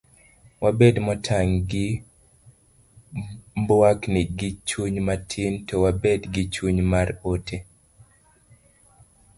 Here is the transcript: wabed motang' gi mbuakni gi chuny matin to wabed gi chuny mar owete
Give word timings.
wabed 0.63 0.95
motang' 1.07 1.55
gi 1.69 1.87
mbuakni 3.61 4.21
gi 4.37 4.49
chuny 4.67 4.99
matin 5.07 5.53
to 5.67 5.73
wabed 5.83 6.21
gi 6.33 6.43
chuny 6.53 6.81
mar 6.91 7.07
owete 7.27 7.57